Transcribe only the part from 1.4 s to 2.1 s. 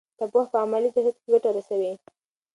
رسوي.